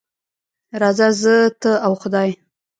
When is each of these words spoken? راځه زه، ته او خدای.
راځه 0.81 1.07
زه، 1.21 1.35
ته 1.61 1.71
او 1.85 1.93
خدای. 2.01 2.29